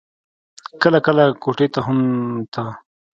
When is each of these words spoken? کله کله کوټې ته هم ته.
کله 0.81 0.99
کله 1.05 1.23
کوټې 1.43 1.67
ته 1.73 1.79
هم 1.85 1.99
ته. 2.53 2.63